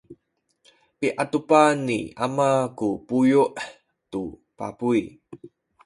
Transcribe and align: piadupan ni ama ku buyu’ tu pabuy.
piadupan 0.99 1.75
ni 1.87 1.99
ama 2.25 2.49
ku 2.77 2.87
buyu’ 3.07 3.43
tu 4.11 4.21
pabuy. 4.57 5.01